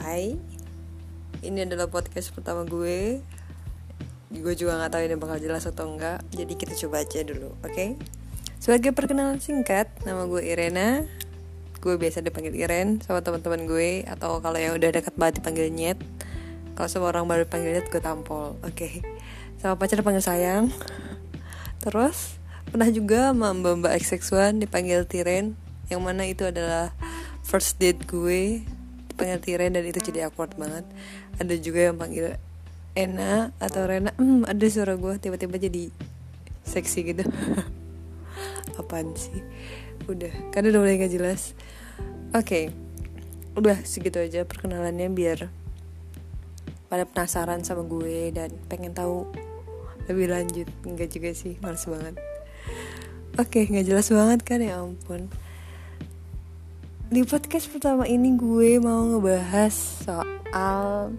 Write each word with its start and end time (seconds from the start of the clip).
Hai, 0.00 0.32
ini 1.44 1.60
adalah 1.60 1.84
podcast 1.92 2.32
pertama 2.32 2.64
gue. 2.64 3.20
Gue 4.32 4.54
juga 4.56 4.80
nggak 4.80 4.96
tahu 4.96 5.02
ini 5.04 5.16
bakal 5.20 5.36
jelas 5.36 5.68
atau 5.68 5.92
enggak, 5.92 6.24
jadi 6.32 6.56
kita 6.56 6.72
coba 6.72 7.04
aja 7.04 7.20
dulu, 7.20 7.52
oke? 7.60 7.68
Okay? 7.68 8.00
Sebagai 8.56 8.96
perkenalan 8.96 9.44
singkat, 9.44 9.92
nama 10.08 10.24
gue 10.24 10.40
Irena. 10.40 11.04
Gue 11.84 12.00
biasa 12.00 12.24
dipanggil 12.24 12.56
Iren 12.56 13.04
sama 13.04 13.20
teman-teman 13.20 13.68
gue, 13.68 14.08
atau 14.08 14.40
kalau 14.40 14.56
yang 14.56 14.72
udah 14.80 14.88
dekat 14.88 15.12
banget 15.20 15.44
dipanggil 15.44 15.68
Nyet. 15.68 16.00
Kalau 16.80 16.88
semua 16.88 17.12
orang 17.12 17.28
baru 17.28 17.44
dipanggil 17.44 17.76
Nyet, 17.76 17.92
gue 17.92 18.00
tampol, 18.00 18.56
oke? 18.64 18.72
Okay? 18.72 19.04
Sama 19.60 19.76
pacar 19.76 20.00
dipanggil 20.00 20.24
sayang. 20.24 20.72
Terus 21.84 22.40
pernah 22.72 22.88
juga 22.88 23.36
sama 23.36 23.52
mbak 23.52 23.84
mbak 23.84 23.92
XX1 24.00 24.64
dipanggil 24.64 25.04
Tiren, 25.04 25.60
yang 25.92 26.00
mana 26.00 26.24
itu 26.24 26.48
adalah 26.48 26.88
first 27.44 27.76
date 27.76 28.00
gue 28.08 28.64
panggil 29.20 29.38
Tiren 29.44 29.76
dan 29.76 29.84
itu 29.84 30.00
jadi 30.00 30.32
awkward 30.32 30.56
banget. 30.56 30.88
Ada 31.36 31.54
juga 31.60 31.92
yang 31.92 31.96
panggil 32.00 32.40
Ena 32.96 33.52
atau 33.60 33.84
Rena 33.84 34.16
hmm 34.16 34.48
ada 34.48 34.66
suara 34.66 34.96
gue 34.96 35.14
tiba-tiba 35.20 35.60
jadi 35.60 35.92
seksi 36.64 36.98
gitu. 37.12 37.24
Apaan 38.80 39.12
sih? 39.12 39.44
Udah 40.08 40.32
karena 40.50 40.72
udah 40.72 40.80
mulai 40.80 40.96
gak 40.96 41.12
jelas. 41.12 41.52
Oke 42.32 42.40
okay. 42.40 42.64
udah 43.60 43.76
segitu 43.84 44.16
aja 44.16 44.48
perkenalannya 44.48 45.12
biar 45.12 45.52
pada 46.88 47.04
penasaran 47.04 47.62
sama 47.62 47.84
gue 47.86 48.32
dan 48.32 48.50
pengen 48.72 48.96
tahu 48.96 49.28
lebih 50.08 50.32
lanjut. 50.32 50.66
Enggak 50.82 51.12
juga 51.12 51.30
sih 51.36 51.60
males 51.60 51.84
banget. 51.84 52.16
Oke 53.38 53.62
okay, 53.62 53.70
nggak 53.70 53.86
jelas 53.86 54.08
banget 54.10 54.40
kan 54.42 54.58
ya 54.58 54.82
ampun 54.82 55.30
di 57.10 57.26
podcast 57.26 57.66
pertama 57.74 58.06
ini 58.06 58.38
gue 58.38 58.78
mau 58.78 59.02
ngebahas 59.02 59.74
soal 60.06 61.10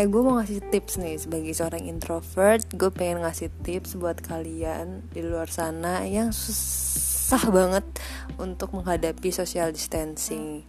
eh 0.00 0.08
gue 0.08 0.22
mau 0.24 0.40
ngasih 0.40 0.64
tips 0.72 0.96
nih 0.96 1.20
sebagai 1.20 1.52
seorang 1.52 1.84
introvert. 1.84 2.64
Gue 2.72 2.88
pengen 2.88 3.20
ngasih 3.20 3.52
tips 3.60 4.00
buat 4.00 4.24
kalian 4.24 5.04
di 5.12 5.20
luar 5.20 5.52
sana 5.52 6.08
yang 6.08 6.32
susah 6.32 7.52
banget 7.52 7.84
untuk 8.40 8.72
menghadapi 8.72 9.28
social 9.28 9.76
distancing. 9.76 10.64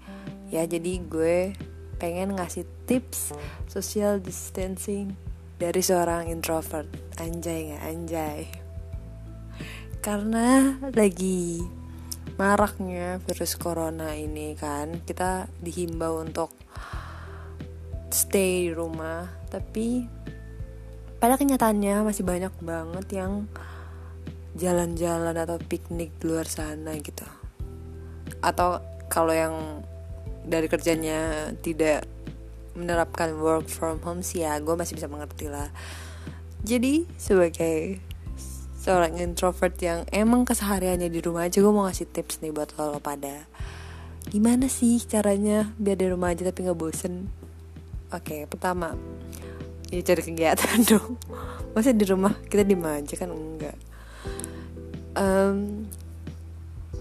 Ya 0.52 0.68
jadi 0.68 1.00
gue 1.08 1.56
pengen 1.96 2.36
ngasih 2.36 2.68
tips 2.84 3.32
social 3.72 4.20
distancing 4.20 5.16
dari 5.64 5.80
seorang 5.80 6.28
introvert. 6.28 6.92
Anjay 7.24 7.72
nggak? 7.72 7.84
Anjay. 7.88 8.40
Karena 10.04 10.76
lagi 10.92 11.64
maraknya 12.36 13.22
virus 13.24 13.56
corona 13.56 14.14
ini 14.18 14.58
kan. 14.58 15.02
Kita 15.04 15.48
dihimbau 15.62 16.24
untuk 16.24 16.52
stay 18.14 18.70
di 18.70 18.72
rumah 18.72 19.26
tapi 19.50 20.06
pada 21.18 21.40
kenyataannya 21.40 22.04
masih 22.06 22.28
banyak 22.28 22.54
banget 22.62 23.08
yang 23.16 23.48
jalan-jalan 24.54 25.34
atau 25.34 25.58
piknik 25.58 26.14
di 26.22 26.24
luar 26.30 26.46
sana 26.46 26.94
gitu. 27.00 27.26
Atau 28.44 28.84
kalau 29.08 29.34
yang 29.34 29.56
dari 30.44 30.68
kerjanya 30.68 31.54
tidak 31.64 32.06
menerapkan 32.74 33.38
work 33.38 33.70
from 33.70 34.02
home 34.02 34.26
sih 34.26 34.42
ya 34.44 34.58
gue 34.60 34.76
masih 34.76 34.98
bisa 34.98 35.08
mengerti 35.08 35.48
lah. 35.50 35.70
Jadi 36.64 37.06
sebagai 37.20 38.02
seorang 38.84 39.16
introvert 39.16 39.80
yang 39.80 40.04
emang 40.12 40.44
kesehariannya 40.44 41.08
di 41.08 41.24
rumah 41.24 41.48
aja 41.48 41.64
gue 41.64 41.72
mau 41.72 41.88
ngasih 41.88 42.04
tips 42.12 42.44
nih 42.44 42.52
buat 42.52 42.76
lo, 42.76 42.92
lo 42.92 43.00
pada. 43.00 43.48
Gimana 44.28 44.68
sih 44.68 45.00
caranya 45.08 45.72
biar 45.80 45.96
di 45.96 46.12
rumah 46.12 46.36
aja 46.36 46.44
tapi 46.44 46.68
nggak 46.68 46.76
bosen? 46.76 47.32
Oke 48.12 48.20
okay, 48.20 48.42
pertama 48.44 48.92
ya 49.88 50.04
cari 50.04 50.22
kegiatan 50.28 50.84
dong. 50.92 51.16
Masa 51.72 51.96
di 51.96 52.04
rumah 52.04 52.36
kita 52.52 52.68
di 52.68 52.76
aja 52.76 53.16
kan 53.16 53.32
enggak? 53.32 53.78
Um, 55.16 55.88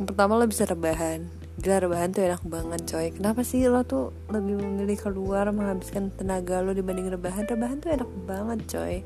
pertama 0.06 0.38
lo 0.38 0.46
bisa 0.46 0.62
rebahan. 0.62 1.26
Gila 1.58 1.82
rebahan 1.82 2.14
tuh 2.14 2.22
enak 2.22 2.46
banget 2.46 2.80
coy. 2.86 3.10
Kenapa 3.10 3.42
sih 3.42 3.66
lo 3.66 3.82
tuh 3.82 4.14
lebih 4.32 4.56
memilih 4.56 4.96
keluar 4.96 5.50
Menghabiskan 5.50 6.14
tenaga 6.14 6.62
lo 6.62 6.72
dibanding 6.72 7.10
rebahan? 7.10 7.44
Rebahan 7.44 7.82
tuh 7.82 7.90
enak 7.90 8.10
banget 8.22 8.58
coy 8.70 8.96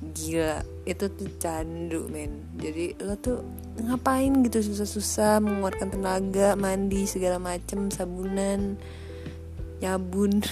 gila 0.00 0.64
itu 0.88 1.04
tuh 1.12 1.28
candu 1.38 2.08
men. 2.08 2.48
Jadi 2.58 2.96
lo 3.02 3.14
tuh 3.18 3.44
ngapain 3.78 4.32
gitu? 4.46 4.58
Susah-susah 4.60 5.42
mengeluarkan 5.44 5.88
tenaga 5.92 6.56
mandi 6.56 7.06
segala 7.06 7.38
macem 7.38 7.92
sabunan 7.92 8.76
nyabun. 9.82 10.42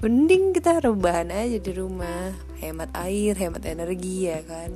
Mending 0.00 0.56
kita 0.56 0.80
rebahan 0.80 1.28
aja 1.28 1.60
di 1.60 1.72
rumah. 1.76 2.32
Hemat 2.60 2.92
air 2.96 3.36
hemat 3.36 3.64
energi 3.64 4.28
ya 4.28 4.40
kan? 4.44 4.70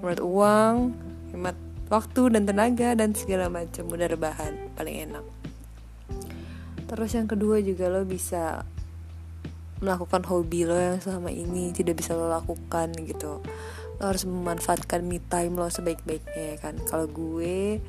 Hemat 0.00 0.20
uang 0.20 0.76
hemat 1.32 1.56
waktu 1.88 2.32
dan 2.32 2.48
tenaga 2.48 2.96
dan 2.96 3.12
segala 3.12 3.52
macam 3.52 3.88
udah 3.88 4.08
rebahan 4.08 4.52
paling 4.76 4.96
enak. 5.10 5.24
Terus 6.84 7.10
yang 7.16 7.28
kedua 7.28 7.64
juga 7.64 7.88
lo 7.88 8.04
bisa 8.04 8.64
melakukan 9.82 10.22
hobi 10.26 10.68
lo 10.68 10.76
yang 10.78 10.98
selama 11.02 11.30
ini 11.34 11.74
tidak 11.74 11.98
bisa 11.98 12.14
lo 12.14 12.30
lakukan 12.30 12.94
gitu. 12.94 13.42
Lo 13.98 14.02
harus 14.02 14.26
memanfaatkan 14.26 15.02
me 15.02 15.18
time 15.18 15.58
lo 15.58 15.66
sebaik-baiknya 15.70 16.54
ya 16.54 16.56
kan? 16.58 16.78
Kalau 16.86 17.10
gue 17.10 17.82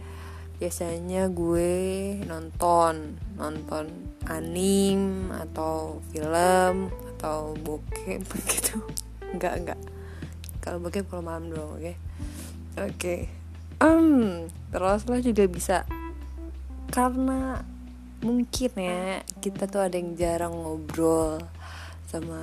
biasanya 0.55 1.27
gue 1.35 1.75
nonton 2.23 3.19
nonton 3.35 3.91
anim 4.31 5.27
atau 5.35 5.99
film 6.09 6.89
atau 7.15 7.53
bokep 7.59 8.23
gitu. 8.53 8.81
Enggak 9.35 9.53
enggak. 9.59 9.79
Kalau 10.63 10.81
bokep 10.81 11.05
kalau 11.11 11.21
malam 11.21 11.51
doang 11.51 11.75
oke? 11.75 11.81
Okay? 11.83 11.95
oke 12.75 12.91
okay. 12.95 13.19
um 13.83 14.47
terus 14.71 15.05
lo 15.05 15.19
juga 15.19 15.43
bisa. 15.45 15.77
Karena 16.89 17.59
mungkin 18.23 18.71
ya 18.79 19.21
kita 19.43 19.67
tuh 19.67 19.85
ada 19.85 19.99
yang 19.99 20.15
jarang 20.15 20.55
ngobrol 20.55 21.43
sama 22.05 22.41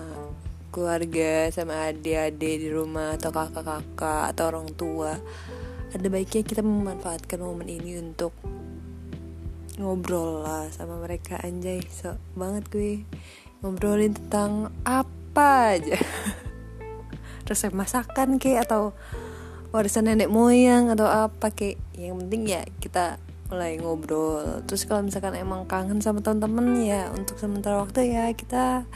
keluarga 0.73 1.53
sama 1.53 1.93
adik-adik 1.93 2.65
di 2.65 2.69
rumah 2.73 3.21
atau 3.21 3.29
kakak-kakak 3.29 4.33
atau 4.33 4.45
orang 4.49 4.69
tua. 4.73 5.13
Ada 5.93 6.09
baiknya 6.09 6.43
kita 6.49 6.65
memanfaatkan 6.65 7.37
momen 7.45 7.69
ini 7.69 8.01
untuk 8.01 8.33
ngobrol 9.77 10.41
lah 10.41 10.73
sama 10.73 10.97
mereka 11.05 11.37
anjay. 11.45 11.85
So 11.93 12.17
banget 12.33 12.65
gue 12.73 13.05
ngobrolin 13.61 14.17
tentang 14.17 14.73
apa 14.89 15.77
aja. 15.77 16.01
Resep 17.49 17.77
masakan 17.77 18.41
kayak 18.41 18.65
atau 18.65 18.97
warisan 19.77 20.09
nenek 20.09 20.33
moyang 20.33 20.89
atau 20.89 21.05
apa 21.05 21.53
kayak. 21.53 21.77
Yang 21.93 22.15
penting 22.25 22.43
ya 22.49 22.65
kita 22.81 23.21
mulai 23.53 23.77
ngobrol. 23.77 24.65
Terus 24.65 24.89
kalau 24.89 25.05
misalkan 25.05 25.37
emang 25.37 25.69
kangen 25.69 26.01
sama 26.01 26.25
teman-teman 26.25 26.81
ya 26.81 27.13
untuk 27.13 27.37
sementara 27.37 27.77
waktu 27.85 28.17
ya 28.17 28.33
kita 28.33 28.89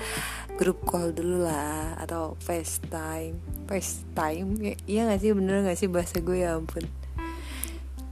grup 0.57 0.81
call 0.89 1.13
dulu 1.13 1.45
lah 1.45 2.01
atau 2.01 2.33
FaceTime. 2.41 3.37
FaceTime? 3.69 4.49
Ya, 4.59 4.75
iya 4.89 5.01
gak 5.13 5.21
sih? 5.21 5.31
Bener 5.37 5.61
gak 5.63 5.77
sih 5.77 5.89
bahasa 5.89 6.17
gue? 6.25 6.41
Ya 6.41 6.57
ampun. 6.57 6.85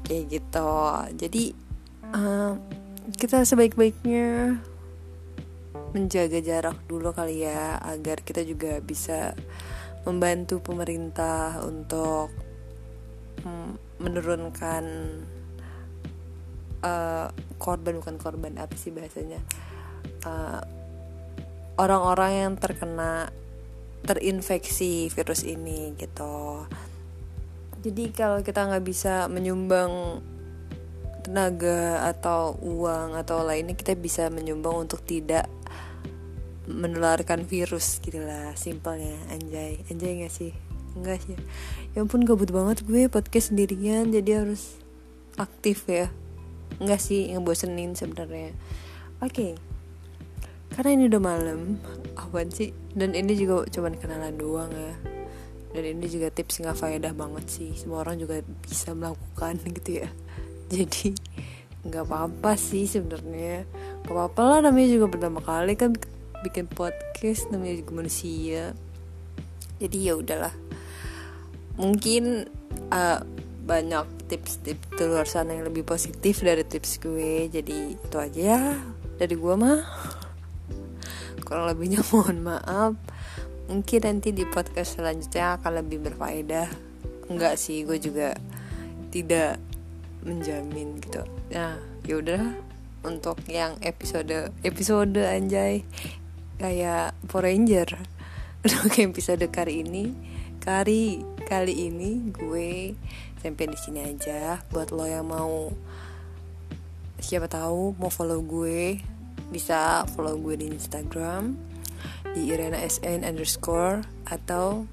Kayak 0.04 0.24
gitu. 0.28 0.72
Jadi 1.16 1.56
uh, 2.12 2.52
kita 3.16 3.48
sebaik-baiknya 3.48 4.60
menjaga 5.96 6.38
jarak 6.44 6.78
dulu 6.84 7.16
kali 7.16 7.48
ya 7.48 7.80
agar 7.80 8.20
kita 8.20 8.44
juga 8.44 8.82
bisa 8.84 9.32
membantu 10.04 10.60
pemerintah 10.60 11.64
untuk 11.64 12.28
mm, 13.40 14.02
menurunkan 14.04 14.84
uh, 16.84 17.32
korban 17.56 18.04
bukan 18.04 18.16
korban 18.20 18.52
apa 18.60 18.76
sih 18.76 18.92
bahasanya? 18.92 19.40
Uh, 20.28 20.83
orang-orang 21.78 22.32
yang 22.32 22.52
terkena 22.58 23.30
terinfeksi 24.04 25.08
virus 25.08 25.42
ini 25.42 25.96
gitu. 25.96 26.68
Jadi 27.84 28.04
kalau 28.12 28.40
kita 28.40 28.68
nggak 28.68 28.84
bisa 28.84 29.28
menyumbang 29.28 30.20
tenaga 31.24 32.04
atau 32.04 32.56
uang 32.60 33.16
atau 33.16 33.40
lainnya 33.44 33.72
kita 33.72 33.96
bisa 33.96 34.28
menyumbang 34.28 34.84
untuk 34.84 35.00
tidak 35.04 35.48
menularkan 36.68 37.44
virus 37.44 38.00
gitu 38.00 38.20
lah 38.20 38.52
simpelnya. 38.56 39.16
Anjay. 39.32 39.84
Anjay 39.88 40.24
nggak 40.24 40.32
sih? 40.32 40.52
Enggak 40.96 41.20
sih. 41.24 41.36
Ya 41.96 42.04
ampun 42.04 42.24
gabut 42.24 42.52
banget 42.52 42.84
gue 42.84 43.08
podcast 43.08 43.52
sendirian 43.52 44.12
jadi 44.12 44.44
harus 44.44 44.80
aktif 45.36 45.88
ya. 45.88 46.12
Enggak 46.80 47.00
sih 47.00 47.32
ngebosenin 47.32 47.96
sebenarnya. 47.96 48.52
Oke. 49.20 49.56
okay 49.56 49.73
karena 50.74 50.90
ini 50.98 51.04
udah 51.06 51.22
malam. 51.22 51.78
Apaan 52.18 52.50
sih? 52.50 52.74
Dan 52.90 53.14
ini 53.14 53.38
juga 53.38 53.62
cuman 53.70 53.94
kenalan 53.94 54.34
doang 54.34 54.74
ya. 54.74 54.94
Dan 55.70 55.98
ini 55.98 56.06
juga 56.10 56.34
tips 56.34 56.62
nggak 56.62 56.74
faedah 56.74 57.14
banget 57.14 57.46
sih. 57.46 57.70
Semua 57.78 58.02
orang 58.02 58.18
juga 58.18 58.42
bisa 58.42 58.90
melakukan 58.90 59.62
gitu 59.78 60.02
ya. 60.02 60.08
Jadi 60.74 61.14
nggak 61.86 62.04
apa-apa 62.10 62.58
sih 62.58 62.90
sebenarnya. 62.90 63.62
Gak 64.02 64.14
apa-apa 64.14 64.42
lah 64.42 64.58
namanya 64.66 64.88
juga 64.98 65.06
pertama 65.14 65.40
kali 65.40 65.78
kan 65.78 65.94
bikin 66.42 66.66
podcast 66.66 67.48
namanya 67.54 67.78
juga 67.78 67.92
manusia. 67.94 68.74
Jadi 69.78 69.96
ya 70.10 70.18
udahlah. 70.18 70.54
Mungkin 71.78 72.50
uh, 72.90 73.20
banyak 73.64 74.06
tips-tips 74.28 74.94
di 74.94 75.04
luar 75.08 75.26
sana 75.26 75.56
yang 75.56 75.66
lebih 75.66 75.86
positif 75.86 76.42
dari 76.42 76.66
tips 76.66 76.98
gue. 76.98 77.48
Jadi 77.48 77.94
itu 77.94 78.16
aja 78.18 78.42
ya. 78.58 78.62
Dari 79.14 79.34
gue 79.38 79.54
mah 79.54 79.80
kurang 81.54 81.70
lebihnya 81.70 82.02
mohon 82.10 82.42
maaf. 82.42 82.98
Mungkin 83.70 84.00
nanti 84.02 84.34
di 84.34 84.42
podcast 84.42 84.98
selanjutnya 84.98 85.62
akan 85.62 85.86
lebih 85.86 86.02
berfaedah. 86.02 86.66
Enggak 87.30 87.62
sih 87.62 87.86
gue 87.86 87.94
juga 88.02 88.34
tidak 89.14 89.62
menjamin 90.26 90.98
gitu. 90.98 91.22
Nah 91.54 91.78
yaudah 92.10 92.58
untuk 93.06 93.38
yang 93.46 93.78
episode 93.86 94.50
episode 94.66 95.14
anjay 95.14 95.86
kayak 96.58 97.14
Power 97.30 97.46
Ranger. 97.46 98.02
Untuk 98.64 98.96
episode 98.96 99.44
kali 99.52 99.84
ini 99.84 100.10
kali 100.64 101.20
kali 101.44 101.92
ini 101.92 102.32
gue 102.34 102.98
sampai 103.38 103.70
di 103.70 103.78
sini 103.78 104.00
aja. 104.02 104.58
Buat 104.74 104.90
lo 104.90 105.06
yang 105.06 105.30
mau 105.30 105.70
siapa 107.22 107.46
tahu 107.46 107.94
mau 108.00 108.10
follow 108.10 108.42
gue 108.42 109.13
bisa 109.54 110.02
follow 110.10 110.34
gue 110.42 110.58
di 110.58 110.66
Instagram 110.66 111.54
di 112.34 112.50
Irena 112.50 112.82
SN 112.82 113.22
underscore 113.22 114.02
atau 114.26 114.90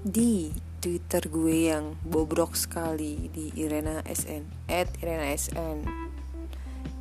di 0.00 0.48
Twitter 0.80 1.28
gue 1.28 1.68
yang 1.68 2.00
bobrok 2.00 2.56
sekali 2.56 3.28
di 3.28 3.52
Irena 3.60 4.00
SN 4.08 4.72
at 4.72 4.88
Irena 5.04 5.28
SN 5.36 5.84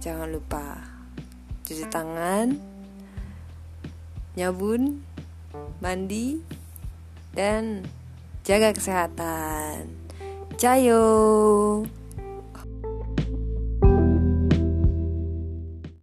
jangan 0.03 0.27
lupa 0.27 0.83
cuci 1.63 1.87
tangan 1.87 2.59
nyabun 4.35 4.99
mandi 5.79 6.43
dan 7.31 7.85
jaga 8.47 8.73
kesehatan. 8.73 9.91
Cayo 10.57 11.03